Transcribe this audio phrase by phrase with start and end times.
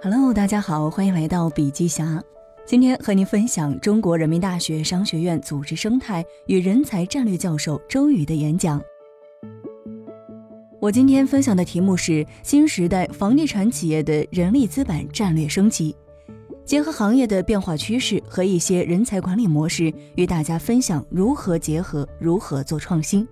[0.00, 2.22] Hello，大家好，欢迎来到笔记侠。
[2.64, 8.80] 今天和您分享中国人民大学商学院组织生态与人才战略教授周宇的演讲。
[10.80, 15.96] 我今天分享的题目是新时代房地产企业的人力资本战略升级，
[16.64, 23.26] 结合行业的变化趋势和一些人才管理模式，与大家分享如何结合，如何做创新。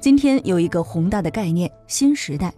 [0.00, 2.50] 今天有一个宏大的概念：新时代。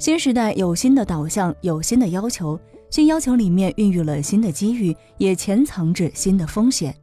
[0.00, 2.58] 新时代有新的导向，有新的要求，
[2.88, 6.96] 新要求里面孕育了新的机遇，也潜藏着新的风险。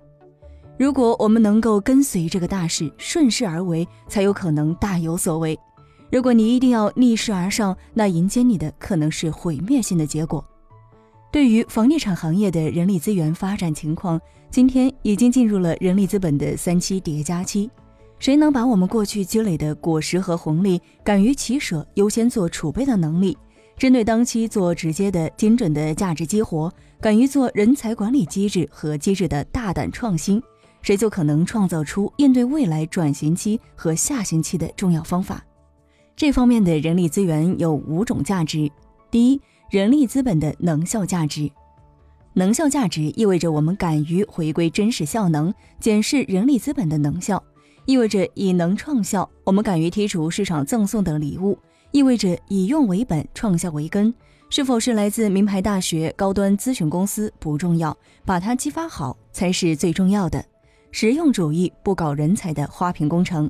[0.79, 5.55] 如果我们能够跟随这个大势，顺势而为，才有可能大有所为。
[6.11, 10.43] 如果你一定要逆势而上，那迎接你的可能是毁灭性的结果。
[11.31, 14.19] 对于房地产行业的人力资源发展情况，
[14.49, 17.69] 今天已经进入了人力资本的三期叠加期。
[18.19, 23.37] 谁能把我们过去积累的果实和红利，敢于取舍、优先做储备的能力，
[23.77, 30.41] 针对当期做直接的、精准的价值激活，敢于做人才管理机制和机制的大胆创新，
[30.81, 35.43] 谁就可能创造出应对未来转型期和下行期的重要方法。
[36.15, 38.69] 这方面的人力资源有五种价值：
[39.11, 41.49] 第一，人力资本的能效价值。
[42.33, 47.43] 能效价值意味着我们敢于回归真实效能，检视人力资本的能效。
[47.87, 51.57] 意味着以能创效，我们敢于剔除市场赠送的礼物；
[51.91, 54.13] 意味着以用为本，创效为根。
[54.49, 60.43] 是否是来自名牌大学、高端咨询公司不重要，把它激发好才是最重要的。
[60.91, 63.49] 实用主义不搞人才的花瓶工程。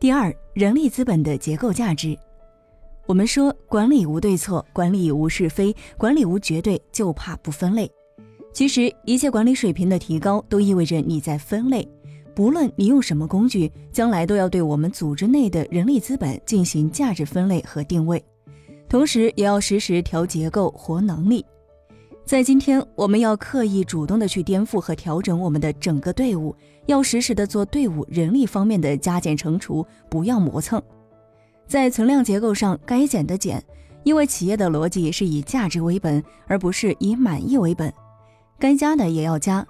[0.00, 2.18] 第二，人力资本的结构价值。
[3.06, 7.88] 我们说管理无对错，管理无是非，管理无绝对，就怕不分类。
[8.52, 11.88] 其实一切管理水平的提高，都意味着你在分类。
[12.34, 18.22] 不论你用什么工具，将来都要对我们组织内的人力资本进行价值分类和定位，
[18.88, 21.44] 同时也要实时调结构活能力。
[22.24, 26.54] 在今天，我们要刻意主动的去颠覆和调整我们的整个队伍，
[26.86, 30.80] 要实时的做队伍人力方面的加减乘除，不要磨蹭。
[31.66, 33.62] 在存量结构上，该减的减，
[34.04, 37.92] 因为企业的逻辑是以价值为本，而不是以满意为本。
[38.58, 39.66] 该加的也要加。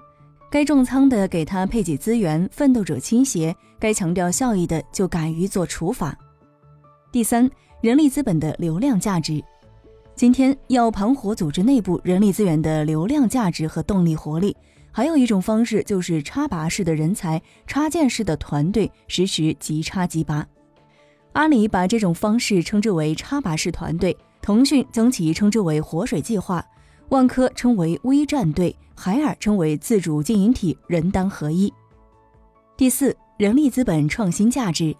[0.50, 6.18] 该重仓的给他配给资源，奋斗者倾斜；该强调效益的就敢于做除法。
[7.12, 7.48] 第三，
[7.80, 9.40] 人力资本的流量价值。
[10.16, 14.56] 今天要盘活组织内部人力资源的流量价值和动力活力，
[14.90, 20.44] 还有一种方式就是插拔式的人才、插件式的团队，实时即插即拔。
[21.34, 26.66] 阿里把这种方式称之为插拔式团队，腾讯将其称之为活水计划。
[27.10, 31.72] 万科称为微战队，海尔称为自主经营体，人单合一。
[32.76, 34.94] 第四，人力资本创新价值，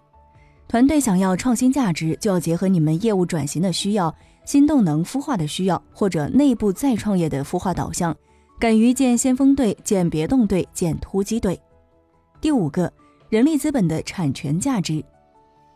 [0.67, 4.13] 团队想要创新价值，就要结合你们业务转型的需要、
[4.43, 8.13] 新动能孵化的需要，或者内部再创业的孵化导向，
[8.59, 11.57] 敢于建先锋队、建别动队、建突击队。
[12.41, 12.91] 第五个，
[13.29, 15.01] 人力资本的产权价值。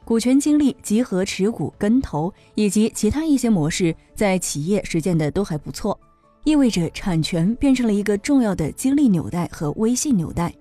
[0.04, 5.98] 股权激励、集合持股、跟投以及其他一些模式，在企业实践的都还不错。
[6.46, 10.54] 意味着产权变成了一个重要的激励纽带和微信纽带。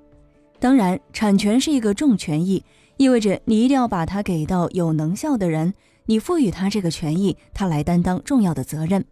[0.59, 2.65] 当然，产权是一个重权益，
[2.97, 5.75] 意味着你一定要把它给到有能效的人，
[6.07, 9.05] 你赋予他这个权益，他来担当重要的责任。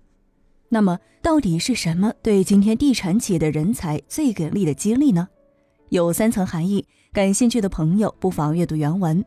[0.71, 5.29] 那么，到底是什么对今天地产企业的人才最给力的激励呢？
[5.91, 9.23] 有三层含义，感兴趣的朋友不妨阅读原文。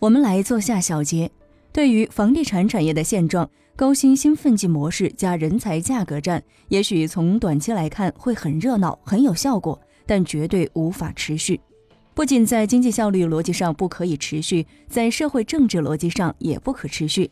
[0.00, 1.30] 我们来做下小结。
[1.72, 11.60] 对于房地产产业的现状，高薪兴奋剂模式加人才价格战，也许从短期来看会很热闹、很有效果，但绝对无法持续。
[12.14, 17.28] 不仅在经济效率逻辑上不可以持续，在社会政治逻辑上也不可持续。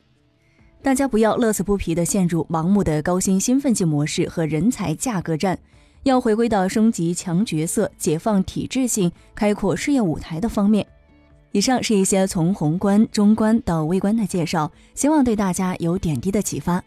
[0.82, 5.56] 大家不要乐此不疲地陷入盲目的高薪兴奋剂模式和人才价格战，
[6.02, 10.84] 要回归到升级强角色、解放体制性、开阔事业舞台的方面。
[11.52, 16.82] 以上是一些从宏观、中观到微观的介绍，希望对大家有点滴的启发。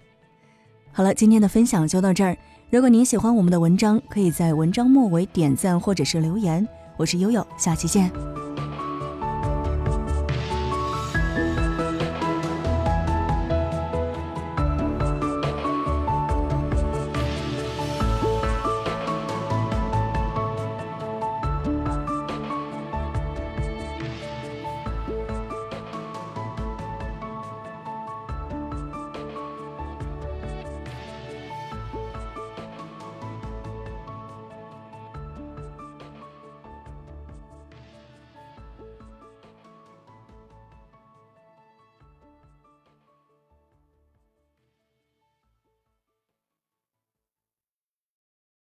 [0.92, 2.36] 好了，今天的分享就到这儿。
[2.72, 6.68] 如果您喜欢我们的文章，可以在文章末尾点赞或者是留言。
[6.98, 8.45] 我是悠悠，下期见。